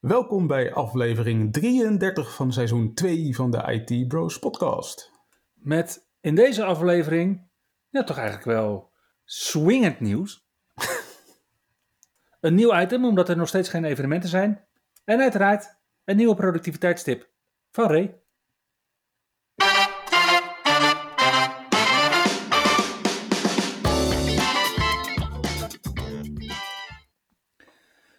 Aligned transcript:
Welkom 0.00 0.46
bij 0.46 0.72
aflevering 0.72 1.52
33 1.52 2.34
van 2.34 2.52
seizoen 2.52 2.94
2 2.94 3.34
van 3.34 3.50
de 3.50 3.72
IT 3.72 4.08
Bros 4.08 4.38
podcast. 4.38 5.10
Met 5.54 6.08
in 6.20 6.34
deze 6.34 6.64
aflevering, 6.64 7.48
ja 7.88 8.04
toch 8.04 8.16
eigenlijk 8.16 8.46
wel 8.46 8.92
swingend 9.24 10.00
nieuws. 10.00 10.46
een 12.40 12.54
nieuw 12.54 12.80
item 12.80 13.04
omdat 13.04 13.28
er 13.28 13.36
nog 13.36 13.48
steeds 13.48 13.68
geen 13.68 13.84
evenementen 13.84 14.28
zijn. 14.28 14.64
En 15.04 15.20
uiteraard 15.20 15.78
een 16.04 16.16
nieuwe 16.16 16.34
productiviteitstip 16.34 17.30
van 17.70 17.86
Ray. 17.86 18.20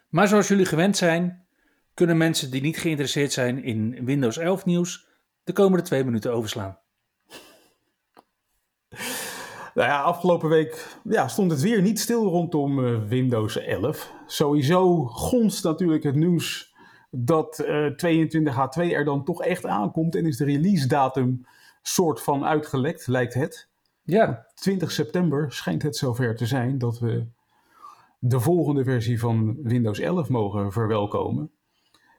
Maar 0.10 0.28
zoals 0.28 0.48
jullie 0.48 0.66
gewend 0.66 0.98
zijn, 0.98 1.46
kunnen 1.94 2.18
mensen 2.18 2.52
die 2.52 2.62
niet 2.62 2.78
geïnteresseerd 2.78 3.32
zijn 3.32 3.64
in 3.64 4.06
Windows 4.06 4.38
11 4.38 4.66
nieuws 4.66 5.08
de 5.44 5.54
komende 5.54 5.84
twee 5.86 6.04
minuten 6.04 6.34
overslaan. 6.34 6.78
Nou 9.74 9.90
ja, 9.90 10.02
afgelopen 10.02 10.50
week 10.50 10.98
ja, 11.04 11.28
stond 11.28 11.52
het 11.52 11.62
weer 11.62 11.82
niet 11.82 12.00
stil 12.00 12.24
rondom 12.24 12.80
uh, 12.80 13.04
Windows 13.08 13.58
11. 13.58 14.14
Sowieso 14.26 15.06
gonst 15.06 15.64
natuurlijk 15.64 16.04
het 16.04 16.16
nieuws 16.16 16.76
dat 17.10 17.64
uh, 17.68 17.90
22H2 17.90 18.94
er 18.94 19.06
dan 19.06 19.24
toch 19.24 19.44
echt 19.44 19.66
aankomt 19.66 20.16
en 20.16 20.26
is 20.26 20.38
de 20.38 20.46
release 20.46 20.88
datum 20.88 21.46
soort 21.82 22.22
van 22.22 22.46
uitgelekt, 22.46 23.08
lijkt 23.08 23.34
het. 23.34 23.70
Ja. 24.02 24.46
20 24.54 24.92
september 24.92 25.52
schijnt 25.52 25.84
het 25.84 25.96
zover 25.96 26.36
te 26.36 26.46
zijn 26.46 26.78
dat 26.78 27.00
we 27.00 27.26
de 28.20 28.40
volgende 28.40 28.84
versie 28.84 29.20
van 29.20 29.58
Windows 29.64 30.00
11 30.00 30.30
mogen 30.30 30.72
verwelkomen. 30.72 31.52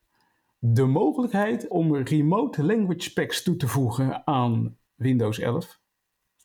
de 0.59 0.86
mogelijkheid 0.86 1.67
om 1.67 1.95
remote 1.95 2.64
language 2.64 3.14
packs 3.14 3.44
toe 3.44 3.56
te 3.56 3.67
voegen 3.67 4.28
aan 4.28 4.78
Windows 4.95 5.40
11. 5.40 5.80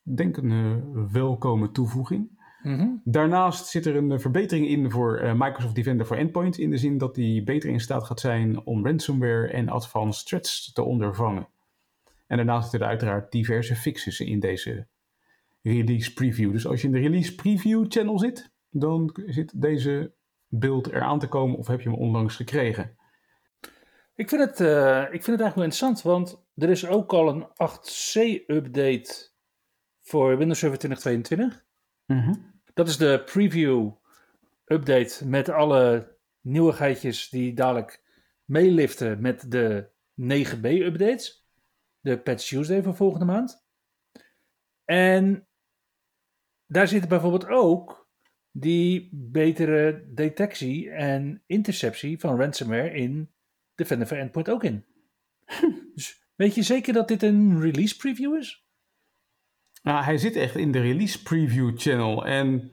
Denk 0.02 0.36
een 0.36 1.12
welkome 1.12 1.70
toevoeging. 1.70 2.39
Mm 2.62 2.78
-hmm. 2.78 3.00
Daarnaast 3.04 3.66
zit 3.66 3.86
er 3.86 3.96
een 3.96 4.20
verbetering 4.20 4.68
in 4.68 4.90
voor 4.90 5.22
uh, 5.22 5.32
Microsoft 5.32 5.74
Defender 5.74 6.06
for 6.06 6.16
Endpoint, 6.16 6.58
in 6.58 6.70
de 6.70 6.76
zin 6.76 6.98
dat 6.98 7.14
die 7.14 7.42
beter 7.42 7.70
in 7.70 7.80
staat 7.80 8.04
gaat 8.04 8.20
zijn 8.20 8.66
om 8.66 8.86
ransomware 8.86 9.48
en 9.48 9.68
advanced 9.68 10.26
threats 10.26 10.72
te 10.72 10.82
ondervangen. 10.82 11.48
En 12.26 12.36
daarnaast 12.36 12.70
zitten 12.70 12.80
er 12.80 12.94
uiteraard 12.94 13.32
diverse 13.32 13.76
fixes 13.76 14.20
in 14.20 14.40
deze 14.40 14.86
release 15.62 16.12
preview. 16.12 16.52
Dus 16.52 16.66
als 16.66 16.80
je 16.80 16.86
in 16.86 16.92
de 16.92 16.98
release 16.98 17.34
preview 17.34 17.84
channel 17.88 18.18
zit, 18.18 18.52
dan 18.70 19.16
zit 19.26 19.60
deze 19.60 20.12
beeld 20.48 20.92
eraan 20.92 21.18
te 21.18 21.28
komen 21.28 21.56
of 21.56 21.66
heb 21.66 21.80
je 21.80 21.88
hem 21.88 21.98
onlangs 21.98 22.36
gekregen. 22.36 22.98
Ik 24.14 24.28
vind 24.28 24.40
het, 24.40 24.60
uh, 24.60 25.02
ik 25.02 25.22
vind 25.24 25.26
het 25.26 25.40
eigenlijk 25.40 25.54
wel 25.54 25.64
interessant, 25.64 26.02
want 26.02 26.46
er 26.54 26.70
is 26.70 26.86
ook 26.86 27.12
al 27.12 27.28
een 27.28 27.46
8C-update 27.46 29.30
voor 30.00 30.36
Windows 30.36 30.58
Server 30.58 30.78
2022. 30.78 31.64
Mm 32.06 32.18
-hmm. 32.18 32.49
Dat 32.80 32.88
is 32.88 32.96
de 32.96 33.22
preview 33.24 33.92
update 34.64 35.28
met 35.28 35.48
alle 35.48 36.16
nieuwigheidjes 36.40 37.28
die 37.28 37.54
dadelijk 37.54 38.02
meeliften 38.44 39.20
met 39.20 39.50
de 39.50 39.88
9b 40.20 40.64
updates. 40.64 41.46
De 42.00 42.18
Patch 42.18 42.46
Tuesday 42.46 42.82
van 42.82 42.96
volgende 42.96 43.24
maand. 43.24 43.64
En 44.84 45.46
daar 46.66 46.88
zit 46.88 47.08
bijvoorbeeld 47.08 47.48
ook 47.48 48.08
die 48.50 49.08
betere 49.12 50.04
detectie 50.08 50.90
en 50.90 51.42
interceptie 51.46 52.18
van 52.18 52.40
ransomware 52.40 52.92
in 52.92 53.30
Defender 53.74 54.06
for 54.06 54.18
Endpoint 54.18 54.50
ook 54.50 54.64
in. 54.64 54.84
dus 55.94 56.22
weet 56.34 56.54
je 56.54 56.62
zeker 56.62 56.92
dat 56.92 57.08
dit 57.08 57.22
een 57.22 57.60
release 57.60 57.96
preview 57.96 58.36
is? 58.36 58.68
Nou, 59.82 60.04
hij 60.04 60.18
zit 60.18 60.36
echt 60.36 60.56
in 60.56 60.72
de 60.72 60.80
release 60.80 61.22
preview 61.22 61.78
channel. 61.78 62.26
En 62.26 62.72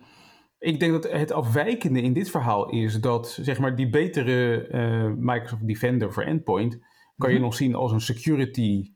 ik 0.59 0.79
denk 0.79 0.91
dat 0.91 1.11
het 1.11 1.31
afwijkende 1.31 2.01
in 2.01 2.13
dit 2.13 2.29
verhaal 2.29 2.69
is 2.69 2.99
dat 2.99 3.37
zeg 3.41 3.59
maar, 3.59 3.75
die 3.75 3.89
betere 3.89 4.67
uh, 4.71 5.13
Microsoft 5.15 5.67
Defender 5.67 6.13
voor 6.13 6.23
Endpoint 6.23 6.79
kan 7.17 7.33
je 7.33 7.39
nog 7.39 7.55
zien 7.55 7.75
als 7.75 7.91
een 7.91 8.01
security 8.01 8.93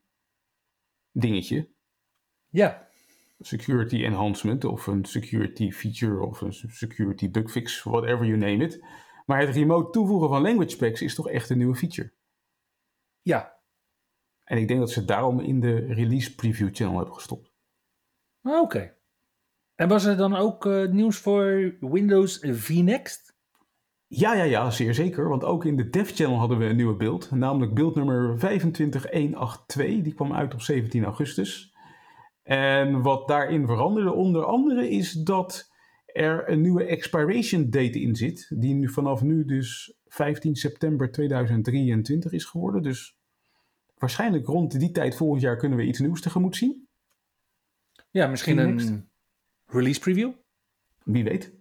dingetje. 1.11 1.69
Ja. 2.49 2.89
Security 3.39 4.03
enhancement 4.03 4.63
of 4.63 4.87
een 4.87 5.05
security 5.05 5.71
feature 5.71 6.25
of 6.25 6.41
een 6.41 6.53
security 6.53 7.29
bugfix, 7.29 7.83
whatever 7.83 8.25
you 8.25 8.37
name 8.37 8.63
it. 8.63 8.85
Maar 9.25 9.39
het 9.39 9.55
remote 9.55 9.89
toevoegen 9.89 10.29
van 10.29 10.41
language 10.41 10.77
packs 10.77 11.01
is 11.01 11.15
toch 11.15 11.29
echt 11.29 11.49
een 11.49 11.57
nieuwe 11.57 11.75
feature. 11.75 12.13
Ja. 13.21 13.59
En 14.43 14.57
ik 14.57 14.67
denk 14.67 14.79
dat 14.79 14.91
ze 14.91 15.05
daarom 15.05 15.39
in 15.39 15.59
de 15.59 15.75
release 15.75 16.35
preview 16.35 16.69
channel 16.71 16.97
hebben 16.97 17.13
gestopt. 17.13 17.50
Oké. 18.41 18.59
Okay. 18.59 18.93
En 19.75 19.87
was 19.87 20.05
er 20.05 20.17
dan 20.17 20.35
ook 20.35 20.65
uh, 20.65 20.87
nieuws 20.89 21.17
voor 21.17 21.75
Windows 21.79 22.39
VNext? 22.41 23.31
Ja, 24.07 24.33
ja, 24.33 24.43
ja, 24.43 24.69
zeer 24.69 24.93
zeker. 24.93 25.29
Want 25.29 25.43
ook 25.43 25.65
in 25.65 25.77
de 25.77 25.89
Dev 25.89 26.11
Channel 26.15 26.37
hadden 26.37 26.57
we 26.57 26.65
een 26.65 26.75
nieuwe 26.75 26.95
beeld. 26.95 27.31
Namelijk 27.31 27.73
beeldnummer 27.73 28.39
25182. 28.39 30.01
Die 30.01 30.13
kwam 30.13 30.33
uit 30.33 30.53
op 30.53 30.61
17 30.61 31.03
augustus. 31.03 31.75
En 32.43 33.01
wat 33.01 33.27
daarin 33.27 33.65
veranderde 33.65 34.13
onder 34.13 34.45
andere 34.45 34.89
is 34.89 35.11
dat 35.11 35.71
er 36.05 36.49
een 36.49 36.61
nieuwe 36.61 36.85
expiration 36.85 37.69
date 37.69 38.01
in 38.01 38.15
zit. 38.15 38.51
Die 38.57 38.73
nu 38.73 38.89
vanaf 38.89 39.21
nu 39.21 39.45
dus 39.45 39.97
15 40.05 40.55
september 40.55 41.11
2023 41.11 42.31
is 42.31 42.45
geworden. 42.45 42.81
Dus 42.81 43.17
waarschijnlijk 43.97 44.45
rond 44.45 44.79
die 44.79 44.91
tijd 44.91 45.15
volgend 45.15 45.41
jaar 45.41 45.57
kunnen 45.57 45.77
we 45.77 45.85
iets 45.85 45.99
nieuws 45.99 46.21
tegemoet 46.21 46.55
zien. 46.55 46.89
Ja, 48.11 48.27
misschien 48.27 48.57
een 48.57 49.09
release 49.65 49.99
preview? 49.99 50.31
Wie 51.03 51.23
weet. 51.23 51.53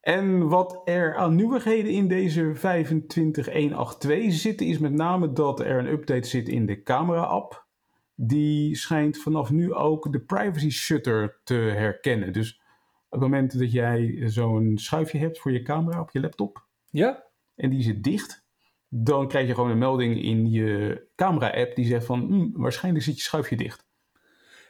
En 0.00 0.48
wat 0.48 0.80
er 0.84 1.16
aan 1.16 1.34
nieuwigheden 1.34 1.92
in 1.92 2.08
deze 2.08 2.54
25182 2.54 4.32
zitten, 4.32 4.66
is 4.66 4.78
met 4.78 4.92
name 4.92 5.32
dat 5.32 5.60
er 5.60 5.78
een 5.78 5.86
update 5.92 6.28
zit 6.28 6.48
in 6.48 6.66
de 6.66 6.82
camera-app. 6.82 7.66
Die 8.14 8.76
schijnt 8.76 9.18
vanaf 9.18 9.50
nu 9.50 9.72
ook 9.72 10.12
de 10.12 10.20
privacy 10.20 10.70
shutter 10.70 11.40
te 11.44 11.54
herkennen. 11.54 12.32
Dus 12.32 12.60
op 13.08 13.20
het 13.20 13.20
moment 13.20 13.58
dat 13.58 13.72
jij 13.72 14.22
zo'n 14.24 14.78
schuifje 14.78 15.18
hebt 15.18 15.38
voor 15.38 15.52
je 15.52 15.62
camera 15.62 16.00
op 16.00 16.10
je 16.10 16.20
laptop. 16.20 16.66
Ja. 16.90 17.24
En 17.54 17.70
die 17.70 17.82
zit 17.82 18.02
dicht. 18.02 18.44
Dan 18.88 19.28
krijg 19.28 19.46
je 19.46 19.54
gewoon 19.54 19.70
een 19.70 19.78
melding 19.78 20.22
in 20.22 20.50
je 20.50 21.02
camera-app 21.16 21.74
die 21.74 21.86
zegt 21.86 22.04
van 22.04 22.20
hm, 22.20 22.60
waarschijnlijk 22.60 23.04
zit 23.04 23.16
je 23.16 23.22
schuifje 23.22 23.56
dicht. 23.56 23.86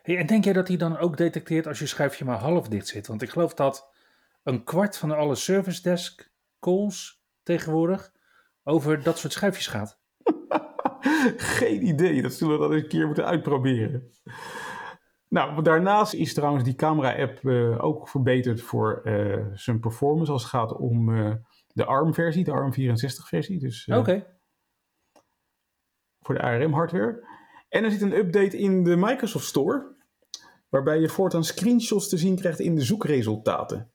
Hey, 0.02 0.18
en 0.18 0.26
denk 0.26 0.44
jij 0.44 0.52
dat 0.52 0.68
hij 0.68 0.76
dan 0.76 0.98
ook 0.98 1.16
detecteert 1.16 1.66
als 1.66 1.78
je 1.78 1.86
schuifje 1.86 2.24
maar 2.24 2.38
half 2.38 2.68
dicht 2.68 2.88
zit? 2.88 3.06
Want 3.06 3.22
ik 3.22 3.30
geloof 3.30 3.54
dat 3.54 3.90
een 4.42 4.64
kwart 4.64 4.96
van 4.96 5.16
alle 5.16 5.34
service 5.34 5.82
desk 5.82 6.30
calls 6.60 7.24
tegenwoordig 7.42 8.12
over 8.64 9.02
dat 9.02 9.18
soort 9.18 9.32
schuifjes 9.32 9.66
gaat. 9.66 10.00
Geen 11.36 11.86
idee, 11.86 12.22
dat 12.22 12.32
zullen 12.32 12.54
we 12.54 12.60
dan 12.60 12.72
eens 12.72 12.82
een 12.82 12.88
keer 12.88 13.06
moeten 13.06 13.24
uitproberen. 13.24 14.10
Nou, 15.28 15.62
daarnaast 15.62 16.14
is 16.14 16.34
trouwens 16.34 16.64
die 16.64 16.74
camera-app 16.74 17.42
uh, 17.42 17.84
ook 17.84 18.08
verbeterd 18.08 18.60
voor 18.60 19.00
uh, 19.04 19.46
zijn 19.54 19.80
performance 19.80 20.32
als 20.32 20.42
het 20.42 20.50
gaat 20.50 20.76
om 20.76 21.08
uh, 21.08 21.34
de 21.66 21.84
ARM-versie, 21.84 22.44
de 22.44 22.50
ARM64-versie. 22.50 23.58
Dus, 23.58 23.86
Oké. 23.86 24.26
Voor 26.20 26.34
de 26.34 26.42
ARM-hardware. 26.42 27.26
En 27.68 27.84
er 27.84 27.90
zit 27.90 28.00
een 28.00 28.16
update 28.16 28.58
in 28.58 28.84
de 28.84 28.96
Microsoft 28.96 29.46
Store, 29.46 29.91
waarbij 30.72 31.00
je 31.00 31.08
voortaan 31.08 31.44
screenshots 31.44 32.08
te 32.08 32.16
zien 32.16 32.36
krijgt 32.36 32.60
in 32.60 32.74
de 32.74 32.82
zoekresultaten. 32.82 33.90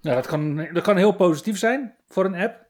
Ja, 0.00 0.14
dat 0.14 0.26
kan, 0.26 0.56
dat 0.72 0.82
kan 0.82 0.96
heel 0.96 1.14
positief 1.14 1.58
zijn 1.58 1.96
voor 2.06 2.24
een 2.24 2.34
app. 2.34 2.68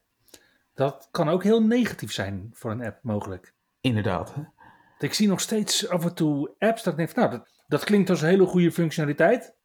Dat 0.75 1.09
kan 1.11 1.29
ook 1.29 1.43
heel 1.43 1.63
negatief 1.63 2.13
zijn 2.13 2.51
voor 2.53 2.71
een 2.71 2.85
app 2.85 2.99
mogelijk. 3.03 3.55
Inderdaad. 3.81 4.35
Ik 4.99 5.15
zie 5.15 5.29
nog 5.29 5.41
steeds 5.41 5.89
af 5.89 6.05
en 6.05 6.15
toe 6.15 6.55
apps 6.59 6.83
dat 6.83 6.93
ik 6.93 6.99
denk, 6.99 7.15
nou, 7.15 7.31
dat, 7.31 7.65
dat 7.67 7.85
klinkt 7.85 8.11
als 8.11 8.23
een 8.23 8.29
hele 8.29 8.47
goede 8.47 8.73
functionaliteit. 8.73 9.57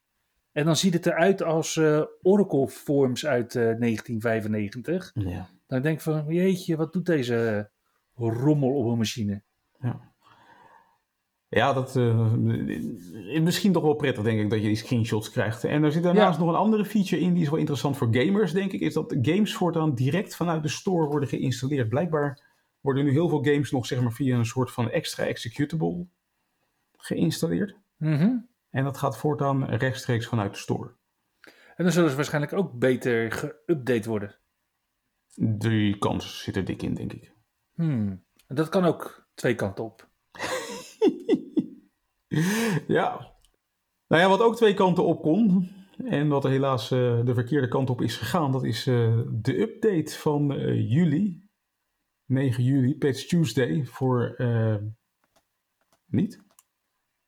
En 0.51 0.65
dan 0.65 0.75
ziet 0.75 0.93
het 0.93 1.05
eruit 1.05 1.43
als 1.43 1.75
uh, 1.75 2.03
Oracle 2.21 2.67
Forms 2.67 3.25
uit 3.25 3.53
1995. 3.53 5.11
Ja. 5.13 5.49
Dan 5.67 5.81
denk 5.81 5.95
ik 5.95 6.03
van, 6.03 6.25
jeetje, 6.27 6.75
wat 6.75 6.93
doet 6.93 7.05
deze 7.05 7.69
rommel 8.15 8.73
op 8.73 8.85
een 8.85 8.97
machine? 8.97 9.43
Ja. 9.79 10.13
Ja, 11.49 11.73
dat 11.73 11.95
uh, 11.95 12.31
misschien 13.41 13.71
toch 13.71 13.83
wel 13.83 13.93
prettig, 13.93 14.23
denk 14.23 14.39
ik, 14.39 14.49
dat 14.49 14.61
je 14.61 14.67
die 14.67 14.75
screenshots 14.75 15.31
krijgt. 15.31 15.63
En 15.63 15.83
er 15.83 15.91
zit 15.91 16.03
daarnaast 16.03 16.39
nog 16.39 16.49
een 16.49 16.55
andere 16.55 16.85
feature 16.85 17.21
in, 17.21 17.33
die 17.33 17.43
is 17.43 17.49
wel 17.49 17.59
interessant 17.59 17.97
voor 17.97 18.07
gamers, 18.11 18.51
denk 18.51 18.71
ik, 18.71 18.81
is 18.81 18.93
dat 18.93 19.15
games 19.21 19.55
voortaan 19.55 19.95
direct 19.95 20.35
vanuit 20.35 20.63
de 20.63 20.69
store 20.69 21.07
worden 21.07 21.29
geïnstalleerd. 21.29 21.89
Blijkbaar 21.89 22.39
worden 22.81 23.03
nu 23.03 23.11
heel 23.11 23.29
veel 23.29 23.43
games 23.43 23.71
nog 23.71 23.85
zeg 23.85 24.01
maar, 24.01 24.13
via 24.13 24.37
een 24.37 24.45
soort 24.45 24.71
van 24.71 24.89
extra 24.89 25.25
executable 25.25 26.05
geïnstalleerd. 26.97 27.75
Mm 27.97 28.49
En 28.69 28.83
dat 28.83 28.97
gaat 28.97 29.17
voortaan 29.17 29.65
rechtstreeks 29.65 30.27
vanuit 30.27 30.53
de 30.53 30.59
store. 30.59 30.93
En 31.75 31.83
dan 31.83 31.91
zullen 31.91 32.09
ze 32.09 32.15
waarschijnlijk 32.15 32.53
ook 32.53 32.79
beter 32.79 33.31
geüpdate 33.31 34.07
worden. 34.07 34.35
Die 35.35 35.97
kans 35.97 36.43
zit 36.43 36.55
er 36.55 36.65
dik 36.65 36.81
in, 36.81 36.93
denk 36.93 37.13
ik. 37.13 37.33
Hmm. 37.73 38.23
Dat 38.47 38.69
kan 38.69 38.85
ook 38.85 39.27
twee 39.33 39.55
kanten 39.55 39.83
op. 39.83 40.07
ja. 42.87 43.33
Nou 44.07 44.21
ja, 44.21 44.29
wat 44.29 44.41
ook 44.41 44.55
twee 44.55 44.73
kanten 44.73 45.05
op 45.05 45.21
kon, 45.21 45.69
en 45.97 46.27
wat 46.27 46.43
er 46.43 46.49
helaas 46.49 46.91
uh, 46.91 47.25
de 47.25 47.33
verkeerde 47.33 47.67
kant 47.67 47.89
op 47.89 48.01
is 48.01 48.17
gegaan, 48.17 48.51
dat 48.51 48.63
is 48.63 48.87
uh, 48.87 49.19
de 49.31 49.59
update 49.59 50.17
van 50.17 50.51
uh, 50.51 50.91
juli. 50.91 51.43
9 52.25 52.63
juli, 52.63 52.97
Patch 52.97 53.25
Tuesday, 53.25 53.85
voor 53.85 54.35
niet. 56.05 56.43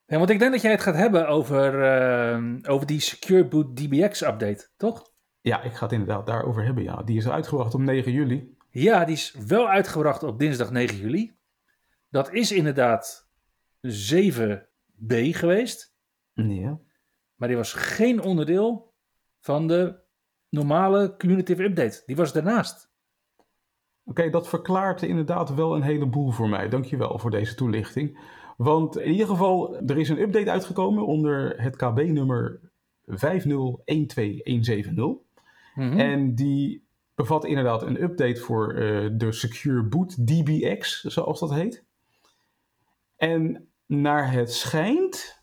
Ja, 0.06 0.18
want 0.18 0.30
ik 0.30 0.40
denk 0.40 0.52
dat 0.52 0.62
jij 0.62 0.72
het 0.72 0.82
gaat 0.82 0.96
hebben 0.96 1.28
over, 1.28 1.74
over 2.70 2.88
die 2.88 3.00
Secure 3.00 3.48
Boot 3.48 3.76
DBX 3.76 4.22
update, 4.22 4.70
toch? 4.78 5.12
Ja, 5.42 5.62
ik 5.62 5.74
ga 5.74 5.84
het 5.84 5.92
inderdaad 5.92 6.26
daarover 6.26 6.64
hebben, 6.64 6.84
ja. 6.84 7.04
Die 7.04 7.18
is 7.18 7.30
uitgebracht 7.30 7.74
op 7.74 7.82
9 7.82 8.12
juli. 8.12 8.56
Ja, 8.70 9.06
die 9.06 9.16
is 9.16 9.36
wel 9.48 9.68
uitgebracht 9.68 10.24
op 10.24 10.40
dinsdag 10.40 10.72
9 10.72 10.98
juli. 10.98 11.38
Dat 12.10 12.34
is 12.34 12.52
inderdaad 12.52 13.27
7 13.92 14.68
B 15.08 15.14
geweest. 15.14 15.96
Ja. 16.34 16.80
Maar 17.36 17.48
die 17.48 17.58
was 17.58 17.74
geen 17.74 18.22
onderdeel 18.22 18.94
van 19.40 19.68
de 19.68 20.00
normale 20.50 21.16
cumulative 21.18 21.64
update. 21.64 22.04
Die 22.06 22.16
was 22.16 22.34
daarnaast. 22.34 22.92
Oké, 24.04 24.30
dat 24.30 24.48
verklaart 24.48 25.02
inderdaad 25.02 25.56
wel 25.56 25.76
een 25.76 25.82
heleboel 25.82 26.32
voor 26.32 26.50
mij. 26.50 26.70
Dankjewel 26.70 27.20
voor 27.20 27.32
deze 27.32 27.56
toelichting. 27.56 28.20
Want 28.58 28.98
in 28.98 29.12
ieder 29.12 29.28
geval, 29.28 29.76
er 29.76 29.98
is 29.98 30.10
een 30.10 30.22
update 30.22 30.52
uitgekomen 30.52 31.06
onder 31.06 31.62
het 31.62 31.76
KB-nummer 31.76 32.60
5012170. 33.06 33.16
Mm 35.76 36.00
En 36.00 36.36
die 36.36 36.88
bevat 37.16 37.46
inderdaad 37.46 37.82
een 37.82 38.02
update 38.02 38.40
voor 38.40 38.74
uh, 38.74 39.10
de 39.14 39.32
Secure 39.32 39.84
Boot 39.84 40.28
DBX, 40.28 41.02
zoals 41.02 41.40
dat 41.40 41.54
heet. 41.54 41.86
En 43.16 43.67
naar 43.88 44.32
het 44.32 44.54
schijnt 44.54 45.38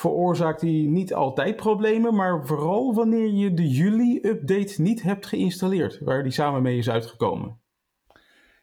veroorzaakt 0.00 0.60
die 0.60 0.88
niet 0.88 1.14
altijd 1.14 1.56
problemen, 1.56 2.14
maar 2.14 2.46
vooral 2.46 2.94
wanneer 2.94 3.28
je 3.28 3.54
de 3.54 3.68
juli-update 3.68 4.82
niet 4.82 5.02
hebt 5.02 5.26
geïnstalleerd, 5.26 5.98
waar 5.98 6.22
die 6.22 6.32
samen 6.32 6.62
mee 6.62 6.78
is 6.78 6.90
uitgekomen. 6.90 7.60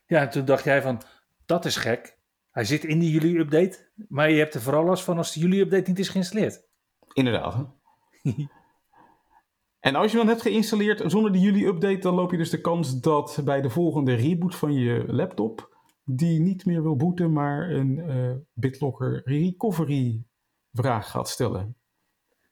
Ja, 0.05 0.27
toen 0.27 0.45
dacht 0.45 0.63
jij 0.63 0.81
van, 0.81 1.01
dat 1.45 1.65
is 1.65 1.75
gek. 1.75 2.17
Hij 2.51 2.63
zit 2.63 2.83
in 2.83 2.99
die 2.99 3.11
juli-update, 3.11 3.89
maar 4.07 4.31
je 4.31 4.37
hebt 4.37 4.53
er 4.53 4.61
vooral 4.61 4.83
last 4.83 5.03
van 5.03 5.17
als 5.17 5.33
de 5.33 5.39
juli-update 5.39 5.89
niet 5.89 5.99
is 5.99 6.09
geïnstalleerd. 6.09 6.63
Inderdaad. 7.13 7.55
en 9.87 9.95
als 9.95 10.11
je 10.11 10.17
dan 10.17 10.27
hebt 10.27 10.41
geïnstalleerd 10.41 11.11
zonder 11.11 11.31
de 11.31 11.39
juli-update, 11.39 11.99
dan 11.99 12.15
loop 12.15 12.31
je 12.31 12.37
dus 12.37 12.49
de 12.49 12.61
kans 12.61 12.99
dat 12.99 13.41
bij 13.43 13.61
de 13.61 13.69
volgende 13.69 14.13
reboot 14.13 14.55
van 14.55 14.73
je 14.73 15.03
laptop 15.07 15.76
die 16.09 16.39
niet 16.39 16.65
meer 16.65 16.81
wil 16.81 16.95
boeten, 16.95 17.33
maar 17.33 17.69
een 17.69 17.97
uh, 17.97 18.35
BitLocker 18.53 19.21
recovery 19.25 20.23
vraag 20.71 21.09
gaat 21.09 21.29
stellen. 21.29 21.75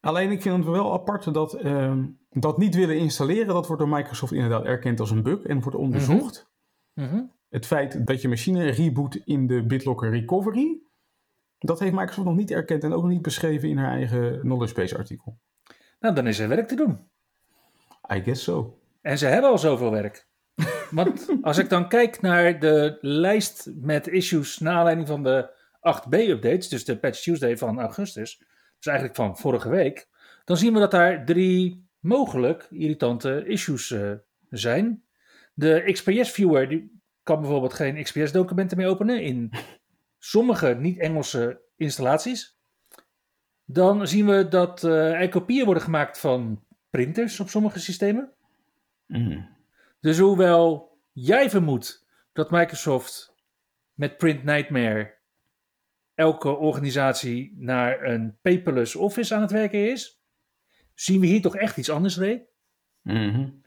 alleen 0.00 0.30
ik 0.30 0.42
vind 0.42 0.56
het 0.56 0.66
wel 0.66 0.92
apart 0.92 1.34
dat 1.34 1.64
uh, 1.64 2.04
dat 2.30 2.58
niet 2.58 2.74
willen 2.74 2.98
installeren, 2.98 3.54
dat 3.54 3.66
wordt 3.66 3.82
door 3.82 3.90
Microsoft 3.90 4.32
inderdaad 4.32 4.64
erkend 4.64 5.00
als 5.00 5.10
een 5.10 5.22
bug 5.22 5.42
en 5.42 5.60
wordt 5.60 5.78
onderzocht. 5.78 6.50
Mm 6.94 7.08
-hmm. 7.08 7.32
Het 7.48 7.66
feit 7.66 8.06
dat 8.06 8.22
je 8.22 8.28
machine 8.28 8.70
reboot 8.70 9.14
in 9.14 9.46
de 9.46 9.66
BitLocker 9.66 10.10
recovery, 10.10 10.80
dat 11.58 11.80
heeft 11.80 11.94
Microsoft 11.94 12.26
nog 12.26 12.36
niet 12.36 12.50
erkend 12.50 12.84
en 12.84 12.92
ook 12.92 13.02
nog 13.02 13.10
niet 13.10 13.22
beschreven 13.22 13.68
in 13.68 13.78
haar 13.78 13.92
eigen 13.92 14.40
knowledge 14.40 14.74
base 14.74 14.96
artikel. 14.96 15.38
Nou, 16.00 16.14
dan 16.14 16.26
is 16.26 16.38
er 16.38 16.48
werk 16.48 16.68
te 16.68 16.76
doen. 16.76 17.10
I 18.14 18.22
guess 18.22 18.42
so. 18.42 18.78
En 19.00 19.18
ze 19.18 19.26
hebben 19.26 19.50
al 19.50 19.58
zoveel 19.58 19.90
werk. 19.90 20.27
Want 20.90 21.28
als 21.42 21.58
ik 21.58 21.68
dan 21.68 21.88
kijk 21.88 22.20
naar 22.20 22.60
de 22.60 22.98
lijst 23.00 23.70
met 23.74 24.06
issues 24.06 24.58
na 24.58 24.72
aanleiding 24.72 25.08
van 25.08 25.22
de 25.22 25.50
8B-updates, 25.78 26.68
dus 26.68 26.84
de 26.84 26.98
Patch 26.98 27.22
Tuesday 27.22 27.56
van 27.56 27.80
augustus, 27.80 28.38
dus 28.76 28.86
eigenlijk 28.86 29.16
van 29.16 29.38
vorige 29.38 29.68
week, 29.68 30.08
dan 30.44 30.56
zien 30.56 30.72
we 30.72 30.78
dat 30.78 30.90
daar 30.90 31.24
drie 31.24 31.88
mogelijk 32.00 32.66
irritante 32.70 33.44
issues 33.46 33.90
uh, 33.90 34.12
zijn. 34.50 35.02
De 35.54 35.88
XPS-viewer 35.92 36.82
kan 37.22 37.40
bijvoorbeeld 37.40 37.74
geen 37.74 38.02
XPS-documenten 38.02 38.76
meer 38.76 38.88
openen 38.88 39.22
in 39.22 39.52
sommige 40.18 40.74
niet-Engelse 40.74 41.60
installaties. 41.76 42.56
Dan 43.64 44.08
zien 44.08 44.26
we 44.26 44.48
dat 44.48 44.82
uh, 44.82 45.20
er 45.20 45.28
kopieën 45.28 45.64
worden 45.64 45.82
gemaakt 45.82 46.18
van 46.18 46.64
printers 46.90 47.40
op 47.40 47.48
sommige 47.48 47.78
systemen. 47.78 48.32
Mm. 49.06 49.57
Dus 50.00 50.18
hoewel 50.18 50.98
jij 51.12 51.50
vermoedt 51.50 52.06
dat 52.32 52.50
Microsoft 52.50 53.34
met 53.92 54.16
Print 54.16 54.44
Nightmare 54.44 55.16
elke 56.14 56.56
organisatie 56.56 57.54
naar 57.56 58.02
een 58.02 58.38
paperless 58.42 58.96
office 58.96 59.34
aan 59.34 59.40
het 59.40 59.50
werken 59.50 59.90
is, 59.90 60.22
zien 60.94 61.20
we 61.20 61.26
hier 61.26 61.40
toch 61.40 61.56
echt 61.56 61.76
iets 61.76 61.90
anders 61.90 62.16
mee. 62.16 62.46
Mm 63.02 63.30
-hmm. 63.30 63.66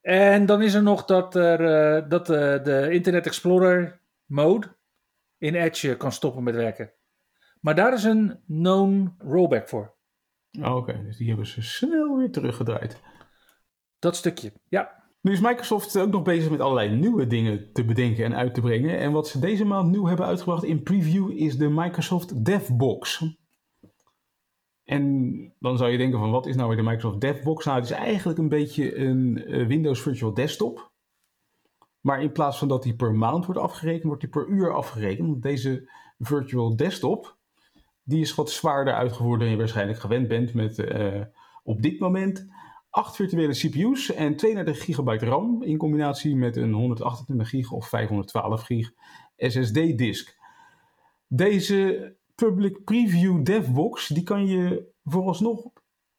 En 0.00 0.46
dan 0.46 0.62
is 0.62 0.74
er 0.74 0.82
nog 0.82 1.04
dat, 1.04 1.34
er, 1.34 1.60
uh, 1.60 2.08
dat 2.08 2.30
uh, 2.30 2.36
de 2.64 2.88
Internet 2.90 3.26
Explorer 3.26 4.00
mode 4.24 4.76
in 5.38 5.54
Edge 5.54 5.96
kan 5.96 6.12
stoppen 6.12 6.42
met 6.42 6.54
werken. 6.54 6.92
Maar 7.60 7.74
daar 7.74 7.92
is 7.92 8.04
een 8.04 8.40
known 8.46 9.14
rollback 9.18 9.68
voor. 9.68 9.94
Oh, 10.60 10.76
Oké, 10.76 10.90
okay. 10.90 11.04
dus 11.04 11.16
die 11.16 11.28
hebben 11.28 11.46
ze 11.46 11.62
snel 11.62 12.16
weer 12.16 12.30
teruggedraaid. 12.30 13.00
Dat 13.98 14.16
stukje, 14.16 14.52
ja. 14.68 15.05
Nu 15.26 15.32
is 15.32 15.40
Microsoft 15.40 15.98
ook 15.98 16.10
nog 16.10 16.22
bezig 16.22 16.50
met 16.50 16.60
allerlei 16.60 16.96
nieuwe 16.96 17.26
dingen 17.26 17.72
te 17.72 17.84
bedenken 17.84 18.24
en 18.24 18.34
uit 18.34 18.54
te 18.54 18.60
brengen. 18.60 18.98
En 18.98 19.12
wat 19.12 19.28
ze 19.28 19.38
deze 19.38 19.64
maand 19.64 19.90
nieuw 19.90 20.06
hebben 20.06 20.26
uitgebracht 20.26 20.64
in 20.64 20.82
preview 20.82 21.30
is 21.30 21.56
de 21.56 21.68
Microsoft 21.68 22.44
DevBox. 22.44 23.24
En 24.84 25.54
dan 25.58 25.76
zou 25.76 25.90
je 25.90 25.98
denken 25.98 26.18
van 26.18 26.30
wat 26.30 26.46
is 26.46 26.56
nou 26.56 26.68
weer 26.68 26.76
de 26.76 26.82
Microsoft 26.82 27.20
DevBox? 27.20 27.64
Nou, 27.64 27.80
het 27.80 27.90
is 27.90 27.96
eigenlijk 27.96 28.38
een 28.38 28.48
beetje 28.48 28.96
een 28.96 29.34
Windows 29.66 30.00
Virtual 30.02 30.34
Desktop. 30.34 30.92
Maar 32.00 32.22
in 32.22 32.32
plaats 32.32 32.58
van 32.58 32.68
dat 32.68 32.82
die 32.82 32.96
per 32.96 33.14
maand 33.14 33.46
wordt 33.46 33.60
afgerekend, 33.60 34.04
wordt 34.04 34.20
die 34.20 34.30
per 34.30 34.46
uur 34.46 34.74
afgerekend. 34.74 35.42
Deze 35.42 35.90
Virtual 36.18 36.76
Desktop, 36.76 37.36
die 38.02 38.20
is 38.20 38.34
wat 38.34 38.50
zwaarder 38.50 38.94
uitgevoerd 38.94 39.40
dan 39.40 39.48
je 39.48 39.56
waarschijnlijk 39.56 39.98
gewend 39.98 40.28
bent 40.28 40.54
met 40.54 40.78
uh, 40.78 41.20
op 41.62 41.82
dit 41.82 41.98
moment 41.98 42.46
8 42.96 43.16
virtuele 43.16 43.52
CPU's 43.52 44.12
en 44.12 44.36
32 44.36 44.84
gigabyte 44.84 45.24
RAM 45.24 45.62
in 45.62 45.76
combinatie 45.76 46.36
met 46.36 46.56
een 46.56 46.72
128 46.72 47.48
gig 47.48 47.72
of 47.72 47.88
512 47.88 48.62
gig 48.62 48.92
SSD-disk. 49.36 50.36
Deze 51.26 52.14
Public 52.34 52.84
Preview 52.84 53.44
DevBox 53.44 54.08
die 54.08 54.22
kan 54.22 54.46
je 54.46 54.88
vooralsnog 55.04 55.72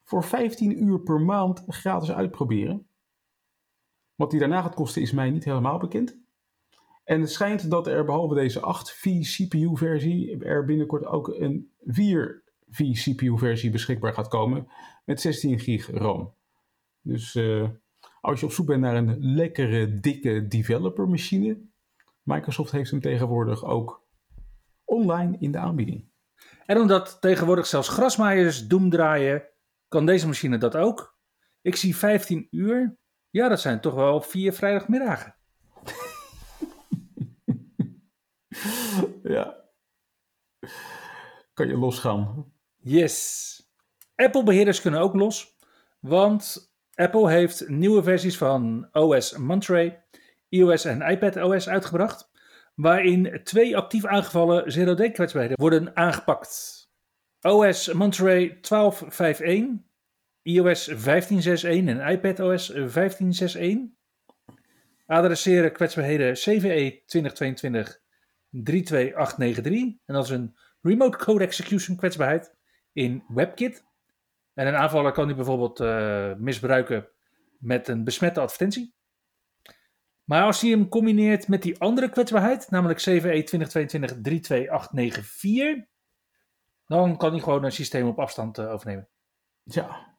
voor 0.04 0.24
15 0.24 0.84
uur 0.84 1.00
per 1.00 1.22
maand 1.22 1.64
gratis 1.68 2.12
uitproberen. 2.12 2.88
Wat 4.16 4.32
die 4.32 4.40
daarna 4.40 4.62
gaat 4.62 4.76
kosten 4.76 5.02
is 5.02 5.12
mij 5.12 5.30
niet 5.30 5.46
helemaal 5.46 5.78
bekend. 5.78 6.18
En 7.04 7.22
het 7.22 7.32
schijnt 7.32 7.70
dat 7.70 7.88
er 7.88 8.06
behalve 8.06 8.36
deze 8.36 8.60
8V 8.60 9.02
CPU 9.20 9.78
versie 9.78 10.44
er 10.46 10.66
binnenkort 10.66 11.06
ook 11.06 11.28
een 11.28 11.72
4V 11.86 12.92
CPU 12.92 13.38
versie 13.38 13.70
beschikbaar 13.70 14.14
gaat 14.14 14.28
komen 14.28 14.68
met 15.06 15.22
16 15.22 15.60
gig 15.60 15.92
RAM. 15.92 16.36
Dus 17.08 17.36
uh, 17.36 17.70
als 18.22 18.40
je 18.40 18.46
op 18.46 18.52
zoek 18.52 18.66
bent 18.66 18.82
naar 18.82 18.96
een 18.96 19.18
lekkere, 19.20 20.00
dikke 20.00 20.48
developer 20.48 21.10
machine, 21.10 21.58
Microsoft 22.24 22.72
heeft 22.72 22.92
hem 22.92 23.02
tegenwoordig 23.02 23.64
ook 23.64 24.08
online 24.86 25.38
in 25.40 25.52
de 25.52 25.58
aanbieding. 25.58 26.10
En 26.66 26.78
omdat 26.78 27.22
tegenwoordig 27.22 27.66
zelfs 27.66 27.88
grasmaaiers 27.88 28.68
doem 28.68 28.90
draaien, 28.90 29.48
kan 29.88 30.06
deze 30.06 30.28
machine 30.28 30.58
dat 30.58 30.76
ook. 30.76 31.18
Ik 31.62 31.76
zie 31.76 31.96
15 31.96 32.48
uur. 32.52 32.98
Ja, 33.30 33.48
dat 33.48 33.60
zijn 33.60 33.82
toch 33.82 33.94
wel 33.94 34.22
vier 34.22 34.54
vrijdagmiddagen. 34.54 35.36
ja. 39.24 39.56
Kan 41.54 41.68
je 41.68 41.78
losgaan. 41.78 42.54
Yes. 42.76 43.56
Apple-beheerders 44.16 44.82
kunnen 44.82 45.00
ook 45.00 45.14
los. 45.14 45.56
Want 46.00 46.76
Apple 46.98 47.30
heeft 47.30 47.70
nieuwe 47.70 48.04
versies 48.04 48.38
van 48.38 48.90
OS 48.92 49.38
Monterey, 49.38 50.04
iOS 50.50 50.86
en 50.86 51.02
iPadOS 51.02 51.70
uitgebracht. 51.70 52.30
Waarin 52.76 53.40
twee 53.44 53.78
actief 53.78 54.06
aangevallen 54.06 54.72
zero-day 54.72 55.12
kwetsbaarheden 55.12 55.60
worden 55.60 55.96
aangepakt. 55.96 56.82
OS 57.42 57.94
Monterey 57.94 58.56
12.5.1, 58.56 58.62
iOS 60.42 60.92
15.6.1 60.92 60.98
en 61.68 62.08
iPadOS 62.10 62.74
15.6.1 62.74 63.98
adresseren 65.06 65.72
kwetsbaarheden 65.72 66.34
CVE 66.34 67.02
2022 67.06 68.02
32893 68.50 69.82
en 70.06 70.14
dat 70.14 70.24
is 70.24 70.30
een 70.30 70.56
remote 70.82 71.18
code 71.18 71.44
execution 71.44 71.98
kwetsbaarheid 71.98 72.54
in 72.94 73.24
WebKit. 73.28 73.87
En 74.58 74.68
een 74.68 74.76
aanvaller 74.76 75.12
kan 75.12 75.28
die 75.28 75.36
bijvoorbeeld 75.36 75.80
uh, 75.80 76.34
misbruiken 76.34 77.08
met 77.60 77.88
een 77.88 78.04
besmette 78.04 78.40
advertentie. 78.40 78.96
Maar 80.24 80.44
als 80.44 80.62
hij 80.62 80.70
hem 80.70 80.90
combineert 80.90 81.48
met 81.48 81.62
die 81.62 81.80
andere 81.80 82.10
kwetsbaarheid, 82.10 82.70
namelijk 82.70 83.00
CVE 83.00 83.44
2022 83.44 84.22
32894, 84.22 85.86
dan 86.86 87.18
kan 87.18 87.32
hij 87.32 87.40
gewoon 87.40 87.64
een 87.64 87.72
systeem 87.72 88.08
op 88.08 88.20
afstand 88.20 88.58
uh, 88.58 88.72
overnemen. 88.72 89.10
Ja. 89.64 90.16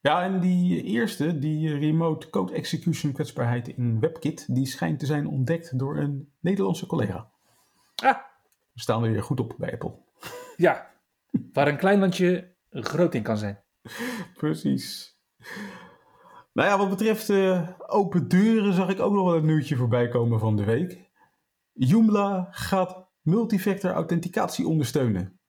Ja, 0.00 0.22
en 0.22 0.40
die 0.40 0.82
eerste, 0.82 1.38
die 1.38 1.78
remote 1.78 2.30
code 2.30 2.52
execution 2.52 3.12
kwetsbaarheid 3.12 3.68
in 3.68 4.00
WebKit, 4.00 4.54
die 4.54 4.66
schijnt 4.66 4.98
te 4.98 5.06
zijn 5.06 5.26
ontdekt 5.26 5.78
door 5.78 5.96
een 5.96 6.32
Nederlandse 6.40 6.86
collega. 6.86 7.30
Ah. 7.94 8.16
We 8.72 8.80
staan 8.80 9.04
er 9.04 9.10
weer 9.10 9.22
goed 9.22 9.40
op 9.40 9.54
bij 9.58 9.72
Apple. 9.72 9.98
Ja, 10.56 10.90
waar 11.52 11.68
een 11.68 11.76
klein 11.76 11.98
landje 11.98 12.56
groot 12.70 13.14
in 13.14 13.22
kan 13.22 13.38
zijn. 13.38 13.62
Precies. 14.34 15.18
Nou 16.52 16.68
ja, 16.68 16.78
wat 16.78 16.88
betreft 16.88 17.28
uh, 17.28 17.68
open 17.86 18.28
deuren 18.28 18.72
zag 18.72 18.88
ik 18.88 19.00
ook 19.00 19.12
nog 19.12 19.24
wel 19.24 19.36
een 19.36 19.46
nieuwtje 19.46 19.76
voorbij 19.76 20.08
komen 20.08 20.38
van 20.38 20.56
de 20.56 20.64
week. 20.64 21.10
Joomla 21.72 22.48
gaat 22.50 23.08
multifactor 23.20 23.90
authenticatie 23.90 24.66
ondersteunen. 24.66 25.40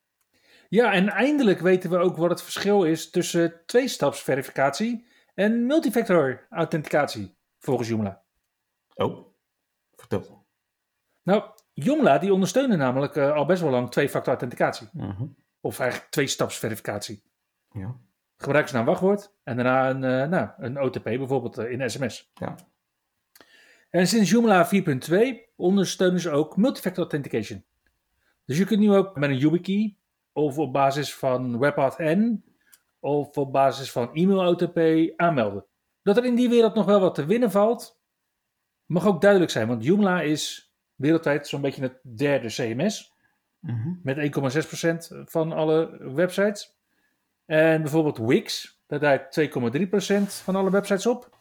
Ja, 0.69 0.91
en 0.91 1.09
eindelijk 1.09 1.59
weten 1.59 1.89
we 1.89 1.97
ook 1.97 2.17
wat 2.17 2.29
het 2.29 2.41
verschil 2.41 2.83
is 2.83 3.09
tussen 3.09 3.61
twee-stapsverificatie 3.65 5.07
en 5.33 5.65
multifactor 5.65 6.47
authenticatie, 6.49 7.37
volgens 7.57 7.87
Joomla. 7.89 8.23
Oh, 8.95 9.27
vertel. 9.95 10.47
Nou, 11.23 11.43
Joomla 11.73 12.17
die 12.17 12.33
ondersteunen 12.33 12.77
namelijk 12.77 13.15
uh, 13.15 13.31
al 13.31 13.45
best 13.45 13.61
wel 13.61 13.71
lang 13.71 13.91
twee-factor 13.91 14.29
authenticatie. 14.33 14.89
Uh 14.93 15.17
-huh. 15.17 15.29
Of 15.61 15.79
eigenlijk 15.79 16.11
twee-stapsverificatie. 16.11 17.23
Ja. 17.71 17.95
Gebruiken 18.37 18.71
ze 18.73 18.79
een 18.79 18.85
wachtwoord 18.85 19.33
en 19.43 19.55
daarna 19.55 19.89
een, 19.89 20.03
uh, 20.03 20.29
nou, 20.29 20.49
een 20.57 20.81
OTP, 20.81 21.03
bijvoorbeeld 21.03 21.59
uh, 21.59 21.71
in 21.71 21.89
sms. 21.89 22.31
Ja. 22.33 22.55
En 23.89 24.07
sinds 24.07 24.29
Joomla 24.29 24.69
4.2 24.75 25.15
ondersteunen 25.55 26.19
ze 26.19 26.29
ook 26.29 26.57
multifactor 26.57 27.03
authentication. 27.03 27.63
Dus 28.45 28.57
je 28.57 28.65
kunt 28.65 28.79
nu 28.79 28.93
ook 28.93 29.15
met 29.15 29.29
een 29.29 29.37
YubiKey 29.37 29.97
of 30.33 30.57
op 30.57 30.73
basis 30.73 31.15
van 31.15 31.59
WebAuthn 31.59 32.43
of 32.99 33.37
op 33.37 33.51
basis 33.51 33.91
van 33.91 34.13
e-mail-OTP 34.13 34.79
aanmelden. 35.19 35.65
Dat 36.01 36.17
er 36.17 36.25
in 36.25 36.35
die 36.35 36.49
wereld 36.49 36.75
nog 36.75 36.85
wel 36.85 36.99
wat 36.99 37.15
te 37.15 37.25
winnen 37.25 37.51
valt, 37.51 38.01
mag 38.85 39.07
ook 39.07 39.21
duidelijk 39.21 39.51
zijn, 39.51 39.67
want 39.67 39.83
Joomla 39.83 40.21
is 40.21 40.73
wereldwijd 40.95 41.47
zo'n 41.47 41.61
beetje 41.61 41.81
het 41.81 41.99
derde 42.17 42.47
CMS. 42.47 43.08
Mm-hmm. 43.59 43.99
Met 44.03 44.17
1,6% 45.15 45.23
van 45.25 45.51
alle 45.51 45.97
websites. 46.13 46.77
En 47.45 47.81
bijvoorbeeld 47.81 48.17
Wix, 48.17 48.77
daar 48.87 48.99
draait 48.99 49.49
2,3% 50.37 50.43
van 50.43 50.55
alle 50.55 50.71
websites 50.71 51.05
op. 51.05 51.37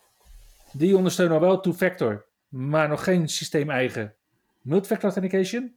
Die 0.73 0.97
ondersteunen 0.97 1.35
al 1.35 1.43
wel 1.43 1.61
two-factor, 1.61 2.27
maar 2.49 2.89
nog 2.89 3.05
geen 3.05 3.29
systeem-eigen 3.29 4.15
multifactor 4.61 5.11
authentication. 5.11 5.77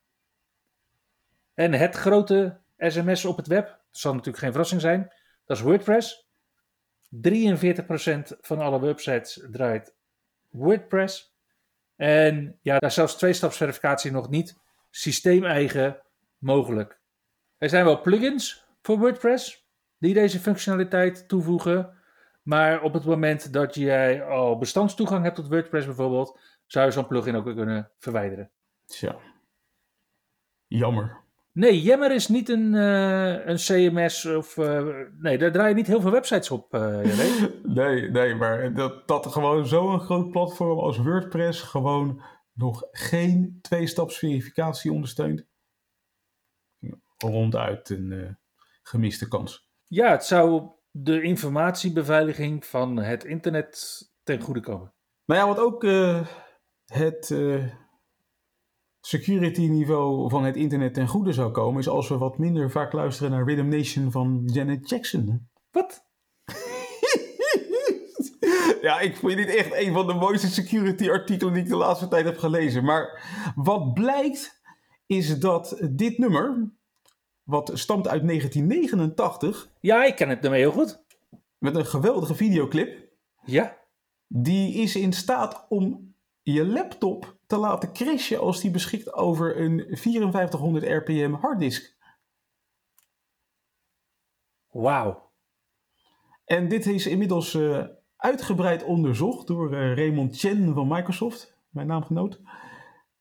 En 1.53 1.73
het 1.73 1.95
grote 1.95 2.59
sms 2.77 3.25
op 3.25 3.37
het 3.37 3.47
web, 3.47 3.67
dat 3.67 3.77
zal 3.91 4.11
natuurlijk 4.11 4.43
geen 4.43 4.51
verrassing 4.51 4.81
zijn, 4.81 5.13
dat 5.45 5.57
is 5.57 5.63
WordPress. 5.63 6.29
43% 7.27 8.39
van 8.41 8.59
alle 8.59 8.79
websites 8.79 9.47
draait 9.51 9.95
WordPress. 10.49 11.35
En 11.95 12.59
ja, 12.61 12.79
daar 12.79 12.91
zelfs 12.91 13.15
twee-stapsverificatie 13.15 14.11
nog 14.11 14.29
niet 14.29 14.57
systeemeigen 14.89 16.01
mogelijk. 16.41 16.99
Er 17.57 17.69
zijn 17.69 17.85
wel 17.85 18.01
plugins 18.01 18.65
voor 18.81 18.97
WordPress 18.97 19.69
die 19.97 20.13
deze 20.13 20.39
functionaliteit 20.39 21.27
toevoegen. 21.27 21.93
Maar 22.43 22.81
op 22.81 22.93
het 22.93 23.05
moment 23.05 23.53
dat 23.53 23.75
jij 23.75 24.23
al 24.23 24.57
bestandstoegang 24.57 25.23
hebt 25.23 25.35
tot 25.35 25.47
WordPress 25.47 25.85
bijvoorbeeld, 25.85 26.39
zou 26.65 26.85
je 26.85 26.91
zo'n 26.91 27.07
plugin 27.07 27.35
ook 27.35 27.45
kunnen 27.45 27.91
verwijderen. 27.97 28.51
Tja. 28.85 29.15
Jammer. 30.67 31.19
Nee, 31.53 31.81
Yammer 31.81 32.11
is 32.11 32.27
niet 32.27 32.49
een, 32.49 32.73
uh, 32.73 33.45
een 33.45 33.55
CMS 33.55 34.25
of... 34.25 34.57
Uh, 34.57 34.87
nee, 35.17 35.37
daar 35.37 35.51
draaien 35.51 35.75
niet 35.75 35.87
heel 35.87 36.01
veel 36.01 36.11
websites 36.11 36.51
op, 36.51 36.73
uh, 36.73 36.99
Nee, 37.63 38.09
nee, 38.09 38.35
maar 38.35 38.73
dat, 38.73 39.07
dat 39.07 39.25
gewoon 39.25 39.67
zo'n 39.67 39.99
groot 39.99 40.31
platform 40.31 40.79
als 40.79 40.97
WordPress 40.97 41.61
gewoon 41.61 42.21
nog 42.53 42.87
geen 42.91 43.59
twee-staps-verificatie 43.61 44.91
ondersteunt. 44.91 45.45
Ronduit 47.21 47.89
een 47.89 48.37
gemiste 48.83 49.27
kans. 49.27 49.69
Ja, 49.85 50.11
het 50.11 50.25
zou 50.25 50.69
de 50.91 51.21
informatiebeveiliging 51.21 52.65
van 52.65 52.97
het 52.97 53.23
internet 53.23 53.99
ten 54.23 54.41
goede 54.41 54.59
komen. 54.59 54.93
Nou 55.25 55.39
ja, 55.39 55.47
wat 55.47 55.59
ook 55.59 55.83
het 56.85 57.31
security 59.01 59.67
niveau 59.67 60.29
van 60.29 60.43
het 60.43 60.55
internet 60.55 60.93
ten 60.93 61.07
goede 61.07 61.33
zou 61.33 61.51
komen, 61.51 61.79
is 61.79 61.87
als 61.87 62.09
we 62.09 62.17
wat 62.17 62.37
minder 62.37 62.71
vaak 62.71 62.93
luisteren 62.93 63.31
naar 63.31 63.45
Rhythm 63.45 63.67
Nation 63.67 64.11
van 64.11 64.41
Janet 64.45 64.89
Jackson. 64.89 65.49
Wat? 65.71 66.05
ja, 68.81 68.99
ik 68.99 69.15
vind 69.15 69.37
dit 69.37 69.55
echt 69.55 69.73
een 69.73 69.93
van 69.93 70.07
de 70.07 70.13
mooiste 70.13 70.47
security 70.47 71.09
artikelen 71.09 71.53
die 71.53 71.63
ik 71.63 71.69
de 71.69 71.75
laatste 71.75 72.07
tijd 72.07 72.25
heb 72.25 72.37
gelezen. 72.37 72.83
Maar 72.83 73.23
wat 73.55 73.93
blijkt 73.93 74.61
is 75.05 75.39
dat 75.39 75.77
dit 75.91 76.17
nummer, 76.17 76.71
wat 77.43 77.71
stamt 77.73 78.07
uit 78.07 78.27
1989. 78.27 79.69
Ja, 79.79 80.03
ik 80.03 80.15
ken 80.15 80.29
het 80.29 80.41
nummer 80.41 80.59
heel 80.59 80.71
goed. 80.71 81.03
Met 81.57 81.75
een 81.75 81.85
geweldige 81.85 82.35
videoclip. 82.35 83.09
Ja. 83.45 83.77
Die 84.27 84.73
is 84.73 84.95
in 84.95 85.13
staat 85.13 85.65
om 85.69 86.15
je 86.41 86.65
laptop 86.65 87.37
te 87.47 87.57
laten 87.57 87.93
crashen 87.93 88.39
als 88.39 88.61
die 88.61 88.71
beschikt 88.71 89.13
over 89.13 89.59
een 89.59 89.97
5400 89.97 90.85
rpm 90.85 91.33
harddisk. 91.33 91.95
Wauw. 94.69 95.29
En 96.45 96.67
dit 96.67 96.85
is 96.85 97.07
inmiddels 97.07 97.53
uh, 97.53 97.85
uitgebreid 98.17 98.83
onderzocht 98.83 99.47
door 99.47 99.73
uh, 99.73 99.95
Raymond 99.95 100.39
Chen 100.39 100.73
van 100.73 100.87
Microsoft, 100.87 101.57
mijn 101.69 101.87
naamgenoot. 101.87 102.41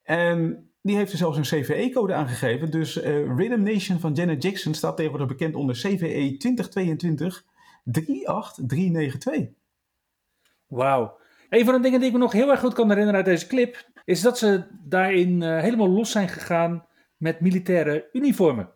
En 0.03 0.70
die 0.83 0.97
heeft 0.97 1.13
er 1.13 1.19
zelfs 1.19 1.37
een 1.37 1.63
CVE-code 1.63 2.15
aangegeven. 2.15 2.71
Dus 2.71 2.97
uh, 2.97 3.37
Rhythm 3.37 3.63
Nation 3.63 4.01
van 4.01 4.13
Janet 4.13 4.43
Jackson 4.43 4.75
staat 4.75 4.97
tegenwoordig 4.97 5.29
bekend 5.29 5.55
onder 5.55 5.75
CVE 5.75 6.37
2022 6.37 7.45
38392. 7.85 9.49
Wauw. 10.67 11.19
Een 11.49 11.65
van 11.65 11.75
de 11.75 11.81
dingen 11.81 11.99
die 11.99 12.09
ik 12.09 12.15
me 12.15 12.21
nog 12.21 12.33
heel 12.33 12.51
erg 12.51 12.61
goed 12.61 12.75
kan 12.75 12.89
herinneren 12.89 13.17
uit 13.17 13.25
deze 13.25 13.47
clip, 13.47 13.91
is 14.05 14.21
dat 14.21 14.39
ze 14.39 14.67
daarin 14.85 15.41
uh, 15.41 15.61
helemaal 15.61 15.89
los 15.89 16.11
zijn 16.11 16.29
gegaan 16.29 16.87
met 17.17 17.41
militaire 17.41 18.09
uniformen. 18.13 18.73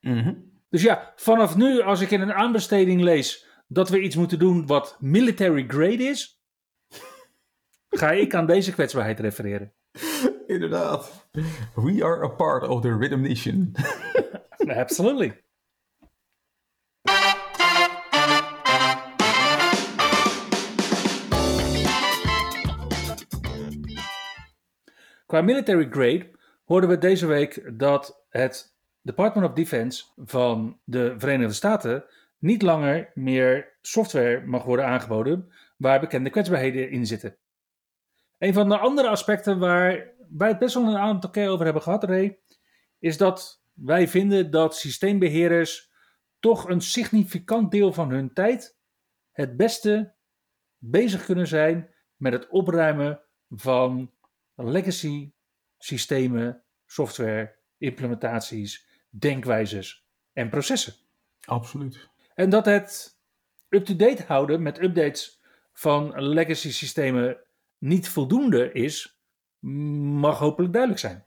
Mm 0.00 0.22
-hmm. 0.22 0.54
Dus 0.68 0.82
ja, 0.82 1.12
vanaf 1.16 1.56
nu, 1.56 1.80
als 1.80 2.00
ik 2.00 2.10
in 2.10 2.20
een 2.20 2.32
aanbesteding 2.32 3.00
lees 3.00 3.46
dat 3.68 3.88
we 3.88 4.00
iets 4.00 4.16
moeten 4.16 4.38
doen 4.38 4.66
wat 4.66 4.96
military 5.00 5.64
grade 5.68 6.04
is, 6.04 6.40
ga 7.88 8.10
ik 8.10 8.34
aan 8.34 8.46
deze 8.46 8.72
kwetsbaarheid 8.72 9.20
refereren. 9.20 9.72
Inderdaad. 10.54 11.28
We 11.74 12.02
are 12.04 12.22
a 12.22 12.28
part 12.28 12.62
of 12.62 12.82
the 12.82 12.96
Rhythm 12.96 13.22
Nation. 13.22 13.74
Absolutely. 14.68 15.44
Qua 25.26 25.40
military 25.40 25.88
grade 25.90 26.30
hoorden 26.64 26.88
we 26.90 26.98
deze 26.98 27.26
week 27.26 27.78
dat 27.78 28.24
het 28.28 28.76
Department 29.02 29.48
of 29.48 29.54
Defense 29.54 30.04
van 30.16 30.80
de 30.84 31.14
Verenigde 31.18 31.54
Staten 31.54 32.04
niet 32.38 32.62
langer 32.62 33.10
meer 33.14 33.76
software 33.82 34.46
mag 34.46 34.64
worden 34.64 34.86
aangeboden 34.86 35.52
waar 35.76 36.00
bekende 36.00 36.30
kwetsbaarheden 36.30 36.90
in 36.90 37.06
zitten. 37.06 37.36
Een 38.38 38.52
van 38.52 38.68
de 38.68 38.78
andere 38.78 39.08
aspecten 39.08 39.58
waar 39.58 40.14
wij 40.28 40.48
het 40.48 40.58
best 40.58 40.74
wel 40.74 40.86
een 40.86 40.96
aantal 40.96 41.30
keer 41.30 41.48
over 41.48 41.64
hebben 41.64 41.82
gehad, 41.82 42.04
Ray, 42.04 42.38
is 42.98 43.16
dat 43.16 43.62
wij 43.72 44.08
vinden 44.08 44.50
dat 44.50 44.76
systeembeheerders 44.76 45.90
toch 46.40 46.68
een 46.68 46.80
significant 46.80 47.70
deel 47.70 47.92
van 47.92 48.10
hun 48.10 48.32
tijd 48.32 48.76
het 49.32 49.56
beste 49.56 50.14
bezig 50.78 51.24
kunnen 51.24 51.46
zijn 51.46 51.94
met 52.16 52.32
het 52.32 52.48
opruimen 52.48 53.20
van 53.48 54.12
legacy 54.54 55.32
systemen, 55.78 56.62
software, 56.86 57.56
implementaties, 57.78 58.86
denkwijzes 59.10 60.06
en 60.32 60.48
processen. 60.48 60.94
Absoluut. 61.44 62.08
En 62.34 62.50
dat 62.50 62.64
het 62.64 63.18
up-to-date 63.68 64.22
houden 64.26 64.62
met 64.62 64.82
updates 64.82 65.40
van 65.72 66.22
legacy 66.22 66.72
systemen 66.72 67.38
niet 67.78 68.08
voldoende 68.08 68.72
is, 68.72 69.15
mag 69.72 70.38
hopelijk 70.38 70.72
duidelijk 70.72 71.02
zijn. 71.02 71.26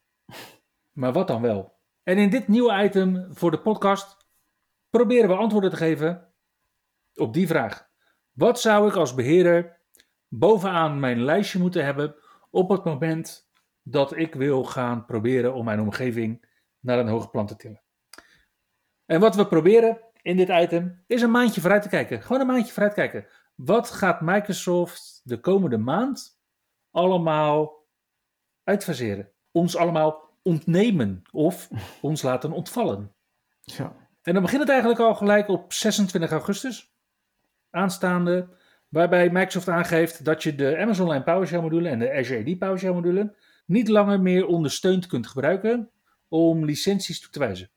Maar 0.91 1.13
wat 1.13 1.27
dan 1.27 1.41
wel? 1.41 1.77
En 2.03 2.17
in 2.17 2.29
dit 2.29 2.47
nieuwe 2.47 2.83
item 2.83 3.27
voor 3.29 3.51
de 3.51 3.61
podcast 3.61 4.27
proberen 4.89 5.29
we 5.29 5.35
antwoorden 5.35 5.69
te 5.69 5.75
geven 5.75 6.33
op 7.15 7.33
die 7.33 7.47
vraag. 7.47 7.89
Wat 8.31 8.59
zou 8.59 8.87
ik 8.87 8.95
als 8.95 9.13
beheerder 9.13 9.79
bovenaan 10.27 10.99
mijn 10.99 11.23
lijstje 11.23 11.59
moeten 11.59 11.85
hebben 11.85 12.15
op 12.49 12.69
het 12.69 12.83
moment 12.83 13.49
dat 13.83 14.17
ik 14.17 14.35
wil 14.35 14.63
gaan 14.63 15.05
proberen 15.05 15.53
om 15.53 15.65
mijn 15.65 15.79
omgeving 15.79 16.45
naar 16.79 16.99
een 16.99 17.07
hoger 17.07 17.29
plan 17.29 17.45
te 17.45 17.55
tillen? 17.55 17.83
En 19.05 19.19
wat 19.19 19.35
we 19.35 19.47
proberen 19.47 20.01
in 20.21 20.37
dit 20.37 20.49
item 20.49 21.03
is 21.07 21.21
een 21.21 21.31
maandje 21.31 21.61
vooruit 21.61 21.81
te 21.81 21.89
kijken. 21.89 22.21
Gewoon 22.21 22.41
een 22.41 22.47
maandje 22.47 22.73
vooruit 22.73 22.93
kijken. 22.93 23.27
Wat 23.55 23.91
gaat 23.91 24.21
Microsoft 24.21 25.21
de 25.23 25.39
komende 25.39 25.77
maand 25.77 26.39
allemaal 26.91 27.78
uitfaseren? 28.69 29.29
Ons 29.51 29.75
allemaal 29.75 30.29
ontnemen 30.41 31.21
of 31.31 31.69
ons 32.01 32.21
laten 32.21 32.51
ontvallen. 32.51 33.13
Ja. 33.61 33.95
En 34.21 34.33
dan 34.33 34.43
begint 34.43 34.61
het 34.61 34.69
eigenlijk 34.69 34.99
al 34.99 35.15
gelijk 35.15 35.47
op 35.47 35.73
26 35.73 36.31
augustus 36.31 36.93
aanstaande, 37.69 38.47
waarbij 38.87 39.29
Microsoft 39.29 39.67
aangeeft 39.67 40.25
dat 40.25 40.43
je 40.43 40.55
de 40.55 40.77
Amazon 40.77 41.09
Line 41.09 41.23
PowerShell 41.23 41.61
module 41.61 41.89
en 41.89 41.99
de 41.99 42.13
Azure 42.13 42.51
AD 42.51 42.59
PowerShell 42.59 42.91
module 42.91 43.35
niet 43.65 43.87
langer 43.87 44.21
meer 44.21 44.45
ondersteund 44.45 45.07
kunt 45.07 45.27
gebruiken 45.27 45.89
om 46.27 46.65
licenties 46.65 47.19
toe 47.19 47.31
te 47.31 47.39
wijzen. 47.39 47.69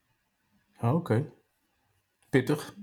Oké. 0.81 1.33
Pittig. 2.31 2.75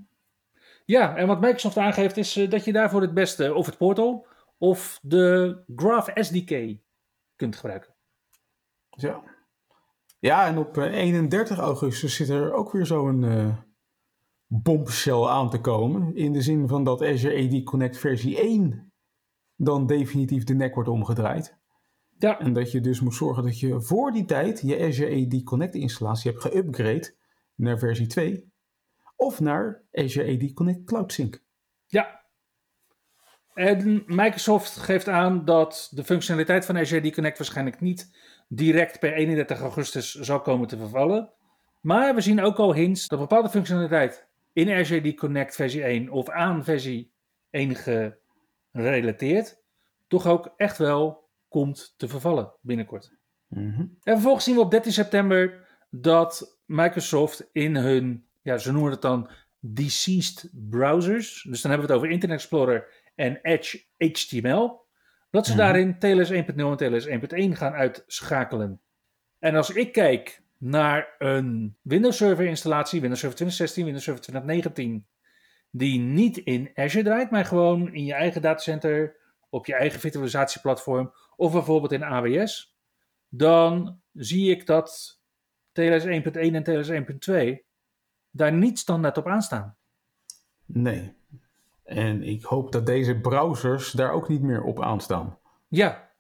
Ja, 0.86 1.16
en 1.16 1.28
wat 1.28 1.42
Microsoft 1.42 1.78
aangeeft 1.78 2.18
is 2.18 2.38
uh, 2.38 2.50
dat 2.50 2.66
je 2.66 2.72
daarvoor 2.72 3.02
het 3.02 3.14
beste 3.14 3.54
of 3.54 3.66
het 3.66 3.78
portal 3.78 4.28
of 4.58 5.00
de 5.02 5.58
Graph 5.76 6.10
SDK 6.14 6.78
kunt 7.36 7.56
gebruiken. 7.56 7.94
Ja. 9.02 9.24
Ja, 10.20 10.48
en 10.48 10.58
op 10.58 10.78
31 10.78 11.58
augustus 11.58 12.16
zit 12.16 12.30
er 12.30 12.54
ook 12.54 12.72
weer 12.72 12.86
zo'n 12.86 13.22
uh, 13.22 13.58
bombshell 14.48 15.24
aan 15.24 15.50
te 15.50 15.62
komen. 15.62 16.16
In 16.16 16.34
de 16.34 16.42
zin 16.42 16.68
van 16.68 16.84
dat 16.84 17.02
Azure 17.02 17.46
AD 17.46 17.64
Connect 17.64 17.98
versie 17.98 18.40
1 18.40 18.94
dan 19.56 19.88
definitief 19.88 20.44
de 20.44 20.54
nek 20.54 20.74
wordt 20.74 20.90
omgedraaid. 20.90 21.58
Ja. 22.18 22.40
En 22.40 22.54
dat 22.54 22.72
je 22.72 22.82
dus 22.82 23.02
moet 23.02 23.16
zorgen 23.16 23.44
dat 23.44 23.60
je 23.60 23.82
voor 23.82 24.12
die 24.12 24.26
tijd 24.26 24.62
je 24.62 24.80
Azure 24.80 25.26
AD 25.26 25.44
Connect 25.44 25.76
installatie 25.76 26.32
hebt 26.32 26.48
geüpgrade 26.48 27.18
naar 27.56 27.80
versie 27.80 28.08
2 28.08 28.52
of 29.16 29.40
naar 29.40 29.84
Azure 29.92 30.34
AD 30.34 30.54
Connect 30.54 30.84
Cloud 30.84 31.14
Sync. 31.14 31.44
Ja. 31.86 32.24
En 33.54 34.04
Microsoft 34.06 34.78
geeft 34.78 35.08
aan 35.08 35.46
dat 35.46 35.92
de 35.92 36.04
functionaliteit 36.04 36.66
van 36.66 36.78
Azure 36.78 37.08
AD 37.08 37.14
Connect 37.14 37.38
waarschijnlijk 37.38 37.82
niet 37.82 38.12
direct 38.50 39.00
per 39.00 39.14
31 39.14 39.60
augustus 39.60 40.14
zal 40.14 40.42
komen 40.42 40.68
te 40.68 40.78
vervallen. 40.78 41.32
Maar 41.82 42.16
we 42.16 42.22
zien 42.22 42.42
ook 42.42 42.58
al 42.58 42.74
hints 42.74 43.08
dat 43.08 43.20
bepaalde 43.20 43.50
functionaliteit 43.50 44.28
in 44.54 44.70
AD 44.70 45.16
Connect 45.16 45.56
versie 45.56 45.84
1 45.84 46.10
of 46.10 46.30
aan 46.30 46.64
versie 46.64 47.12
1 47.50 47.76
gerelateerd 48.74 49.62
toch 50.08 50.28
ook 50.28 50.54
echt 50.58 50.78
wel 50.78 51.28
komt 51.48 51.94
te 51.98 52.08
vervallen 52.08 52.54
binnenkort. 52.62 53.18
Mm 53.48 53.74
-hmm. 53.74 53.98
En 54.04 54.14
vervolgens 54.14 54.46
zien 54.46 54.56
we 54.56 54.62
op 54.62 54.72
13 54.72 54.92
september 54.92 55.68
dat 55.90 56.60
Microsoft 56.66 57.50
in 57.52 57.76
hun, 57.76 58.26
ja, 58.42 58.58
ze 58.58 58.72
noemen 58.72 58.92
het 58.92 59.02
dan 59.02 59.30
deceased 59.60 60.50
browsers, 60.52 61.46
dus 61.50 61.62
dan 61.62 61.72
hebben 61.72 61.88
we 61.88 61.94
het 61.94 62.02
over 62.02 62.14
Internet 62.14 62.38
Explorer 62.38 62.88
en 63.16 63.40
Edge 63.42 63.84
HTML, 63.98 64.88
dat 65.30 65.46
ze 65.46 65.52
Mhm. 65.52 65.62
daarin 65.62 66.00
TLS 66.00 66.30
1.0 66.30 66.72
en 66.72 66.78
TLS 66.78 67.06
1.1 67.06 67.56
gaan 67.56 67.74
uitschakelen. 67.74 68.82
En 69.40 69.56
als 69.56 69.70
ik 69.70 69.92
kijk 69.92 70.42
naar 70.58 71.16
een 71.18 71.78
Windows 71.82 72.18
Server 72.18 72.46
installatie, 72.46 73.00
Windows 73.00 73.20
Server 73.20 73.38
2016, 73.38 73.84
Windows 73.84 74.04
Server 74.06 74.24
2019, 74.24 75.08
die 75.72 76.00
niet 76.00 76.38
in 76.38 76.72
Azure 76.76 77.04
draait, 77.04 77.32
maar 77.32 77.46
gewoon 77.46 77.94
in 77.94 78.06
je 78.06 78.14
eigen 78.14 78.42
datacenter, 78.42 79.16
op 79.50 79.66
je 79.66 79.76
eigen 79.76 80.00
virtualisatieplatform 80.00 81.14
of 81.36 81.52
bijvoorbeeld 81.52 81.92
in 81.92 82.04
AWS, 82.04 82.78
dan 83.30 84.02
zie 84.14 84.52
ik 84.52 84.66
dat 84.66 85.20
TLS 85.72 86.06
1.1 86.06 86.56
en 86.56 86.64
TLS 86.64 86.90
1.2 86.90 87.66
daar 88.32 88.54
niet 88.54 88.80
standaard 88.80 89.18
op 89.18 89.28
aanstaan. 89.28 89.78
Nee. 90.66 91.14
En 91.90 92.24
ik 92.24 92.44
hoop 92.44 92.72
dat 92.72 92.86
deze 92.86 93.20
browsers 93.20 93.92
daar 93.92 94.12
ook 94.12 94.28
niet 94.28 94.42
meer 94.42 94.64
op 94.64 94.82
aanstaan. 94.82 95.38
Ja. 95.68 96.12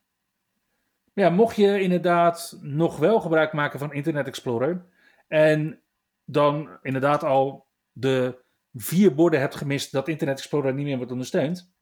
Ja, 1.14 1.30
mocht 1.30 1.56
je 1.56 1.82
inderdaad 1.82 2.58
nog 2.62 2.98
wel 2.98 3.20
gebruik 3.20 3.54
maken 3.54 3.80
van 3.80 3.94
Internet 3.94 4.28
Explorer 4.28 4.86
en 5.28 5.82
dan 6.26 6.70
inderdaad 6.82 7.24
al 7.24 7.68
de 7.92 8.44
vier 8.74 9.16
borden 9.16 9.40
hebt 9.40 9.56
gemist 9.56 9.92
dat 9.92 10.08
Internet 10.08 10.38
Explorer 10.38 10.74
niet 10.74 10.86
meer 10.86 10.98
wordt 10.98 11.12
ondersteund, 11.12 11.74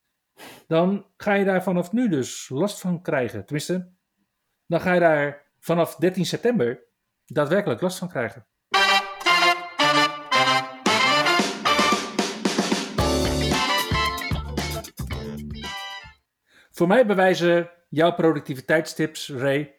dan 0.68 1.06
ga 1.18 1.34
je 1.34 1.46
daar 1.46 1.64
vanaf 1.64 1.92
nu 1.92 2.10
dus 2.10 2.50
last 2.50 2.80
van 2.80 3.02
krijgen. 3.02 3.46
Tenminste, 3.46 3.92
dan 4.66 4.82
ga 4.82 4.94
je 4.94 5.00
daar 5.00 5.46
vanaf 5.60 5.96
13 5.96 6.26
september 6.26 6.84
daadwerkelijk 7.26 7.82
last 7.82 7.98
van 7.98 8.10
krijgen. 8.10 8.46
Voor 16.78 16.88
mij 16.88 17.06
bewijzen 17.06 17.70
jouw 17.90 18.14
productiviteitstips, 18.14 19.30
Ray, 19.30 19.76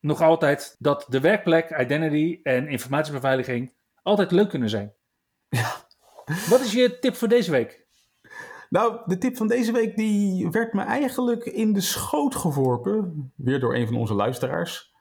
nog 0.00 0.20
altijd 0.20 0.76
dat 0.78 1.06
de 1.08 1.20
werkplek, 1.20 1.80
identity 1.80 2.40
en 2.42 2.68
informatiebeveiliging 2.68 3.72
altijd 4.02 4.30
leuk 4.30 4.48
kunnen 4.48 4.68
zijn. 4.68 4.94
Wat 6.50 6.60
is 6.60 6.72
je 6.72 6.98
tip 6.98 7.14
voor 7.14 7.28
deze 7.28 7.50
week? 7.50 7.86
Nou, 8.68 9.00
de 9.04 9.18
tip 9.18 9.36
van 9.36 9.46
deze 9.46 9.72
week 9.72 9.96
die 9.96 10.50
werd 10.50 10.72
me 10.72 10.82
eigenlijk 10.82 11.44
in 11.44 11.72
de 11.72 11.80
schoot 11.80 12.34
geworpen. 12.34 13.32
Weer 13.36 13.60
door 13.60 13.74
een 13.74 13.86
van 13.86 13.96
onze 13.96 14.14
luisteraars. 14.14 14.92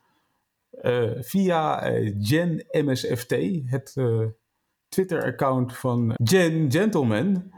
eh, 0.69 1.11
via 1.19 1.81
eh, 1.81 2.13
Jen 2.19 2.65
MSFT, 2.71 3.35
het 3.65 3.91
eh, 3.95 4.25
Twitter-account 4.87 5.77
van 5.77 6.13
Jen 6.23 6.71
Gentleman. 6.71 7.53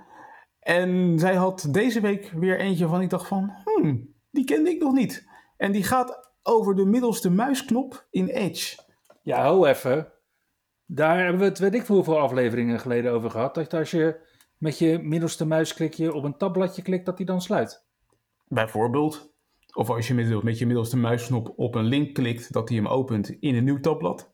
En 0.65 1.19
zij 1.19 1.35
had 1.35 1.67
deze 1.71 2.01
week 2.01 2.31
weer 2.35 2.59
eentje 2.59 2.87
van 2.87 3.01
ik 3.01 3.09
dacht 3.09 3.27
van, 3.27 3.53
hmm, 3.63 4.13
die 4.31 4.43
kende 4.43 4.69
ik 4.69 4.81
nog 4.81 4.93
niet. 4.93 5.27
En 5.57 5.71
die 5.71 5.83
gaat 5.83 6.31
over 6.43 6.75
de 6.75 6.85
middelste 6.85 7.29
muisknop 7.29 8.07
in 8.09 8.27
Edge. 8.27 8.77
Ja, 9.21 9.47
ho 9.47 9.65
even. 9.65 10.11
Daar 10.85 11.19
hebben 11.19 11.39
we 11.39 11.45
het, 11.45 11.59
weet 11.59 11.73
ik 11.73 11.85
veel 11.85 11.95
hoeveel 11.95 12.19
afleveringen 12.19 12.79
geleden 12.79 13.11
over 13.11 13.29
gehad. 13.29 13.55
Dat 13.55 13.73
als 13.73 13.91
je 13.91 14.19
met 14.57 14.79
je 14.79 14.99
middelste 15.01 15.45
muisklikje 15.45 16.13
op 16.13 16.23
een 16.23 16.37
tabbladje 16.37 16.81
klikt, 16.81 17.05
dat 17.05 17.17
die 17.17 17.25
dan 17.25 17.41
sluit. 17.41 17.85
Bijvoorbeeld. 18.47 19.33
Of 19.73 19.89
als 19.89 20.07
je 20.07 20.13
met, 20.13 20.43
met 20.43 20.57
je 20.57 20.65
middelste 20.65 20.97
muisknop 20.97 21.53
op 21.55 21.75
een 21.75 21.85
link 21.85 22.13
klikt, 22.13 22.53
dat 22.53 22.67
die 22.67 22.77
hem 22.77 22.87
opent 22.87 23.29
in 23.29 23.55
een 23.55 23.63
nieuw 23.63 23.79
tabblad. 23.79 24.33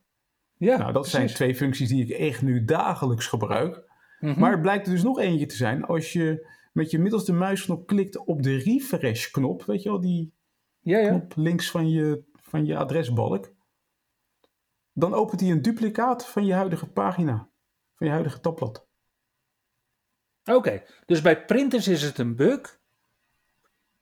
Ja, 0.58 0.78
Nou, 0.78 0.91
dat 0.91 1.08
zijn 1.08 1.28
twee 1.28 1.56
functies 1.56 1.89
die 1.89 2.04
ik 2.04 2.10
echt 2.10 2.41
nu 2.41 2.65
dagelijks 2.65 3.28
gebruik. 3.28 3.89
Mhm. 4.21 4.39
Maar 4.39 4.51
het 4.51 4.62
blijkt 4.62 4.86
er 4.86 4.93
dus 4.93 5.03
nog 5.03 5.19
eentje 5.19 5.45
te 5.45 5.55
zijn. 5.55 5.86
Als 5.86 6.13
je 6.13 6.47
met 6.73 6.91
je 6.91 6.99
middelste 6.99 7.34
muisknop 7.34 7.88
klikt 7.88 8.17
op 8.17 8.43
de 8.43 8.57
refresh-knop, 8.57 9.63
weet 9.63 9.84
je 9.84 9.89
wel, 9.89 10.01
die 10.01 10.34
ja, 10.79 10.97
ja. 10.97 11.07
knop 11.07 11.34
links 11.36 11.71
van 11.71 11.89
je, 11.89 12.23
van 12.41 12.65
je 12.65 12.77
adresbalk, 12.77 13.53
dan 14.93 15.13
opent 15.13 15.41
hij 15.41 15.51
een 15.51 15.62
duplicaat 15.62 16.25
van 16.27 16.45
je 16.45 16.53
huidige 16.53 16.88
pagina, 16.88 17.49
van 17.95 18.07
je 18.07 18.13
huidige 18.13 18.39
tabblad. 18.39 18.88
Oké, 20.45 20.84
dus 21.05 21.21
bij 21.21 21.45
printers 21.45 21.88
is 21.88 22.01
het 22.01 22.17
een 22.17 22.36
bug, 22.36 22.79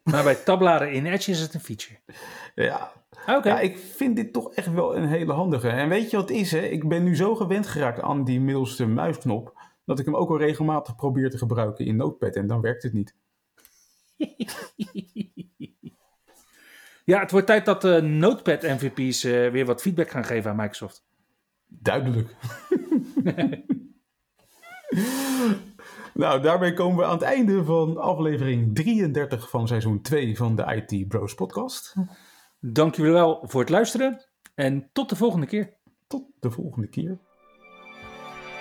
maar 0.04 0.24
bij 0.24 0.36
tabbladen 0.36 0.92
in 0.92 1.06
Edge 1.06 1.32
is 1.32 1.40
het 1.40 1.54
een 1.54 1.60
feature. 1.60 2.00
Ja. 2.56 2.92
Oké. 3.28 3.50
Ja, 3.50 3.60
ik 3.60 3.78
vind 3.78 4.16
dit 4.16 4.34
toch 4.34 4.54
echt 4.54 4.74
wel 4.74 4.96
een 4.96 5.08
hele 5.08 5.34
handige. 5.34 5.70
En 5.70 5.90
weet 5.90 6.10
je 6.12 6.18
wat 6.18 6.30
het 6.30 6.38
is? 6.38 6.52
Hè? 6.52 6.60
Ik 6.60 6.88
ben 6.88 7.04
nu 7.04 7.16
zo 7.16 7.36
gewend 7.36 7.68
geraakt 7.68 8.02
aan 8.02 8.24
die 8.24 8.40
middelste 8.40 8.86
muisknop, 8.86 9.59
dat 9.90 10.00
ik 10.00 10.06
hem 10.06 10.16
ook 10.16 10.30
al 10.30 10.38
regelmatig 10.38 10.96
probeer 10.96 11.30
te 11.30 11.38
gebruiken 11.38 11.86
in 11.86 11.96
Notepad 11.96 12.36
en 12.36 12.48
dan 12.48 12.62
werkt 12.62 12.84
het 12.84 12.94
niet. 12.94 13.16
ja, 17.12 17.20
het 17.20 17.32
wordt 17.32 17.48
tijd 17.48 17.66
dat 17.66 17.82
de 17.82 18.02
Notepad 18.02 18.62
MVP's 18.62 19.24
uh, 19.24 19.52
weer 19.52 19.66
wat 19.66 19.82
feedback 19.82 20.10
gaan 20.10 20.24
geven 20.24 20.52
aan 20.52 20.58
Microsoft. 20.58 21.06
Duidelijk. 21.68 22.36
Nou, 26.14 26.42
daarmee 26.42 26.74
komen 26.74 26.98
we 26.98 27.06
aan 27.06 27.14
het 27.14 27.22
einde 27.22 27.64
van 27.64 27.98
aflevering 27.98 28.76
33 28.76 29.50
van 29.50 29.68
seizoen 29.68 30.02
2 30.02 30.38
van 30.38 30.56
de 30.56 30.86
IT 30.90 31.08
Bros 31.08 31.34
podcast. 31.34 31.96
Dank 32.60 32.96
jullie 32.96 33.12
wel 33.12 33.44
voor 33.48 33.60
het 33.60 33.70
luisteren 33.70 34.26
en 34.56 34.90
tot 34.94 35.10
de 35.10 35.16
volgende 35.16 35.46
keer. 35.46 35.74
Tot 36.08 36.24
de 36.40 36.52
volgende 36.52 36.88
keer. 36.88 37.20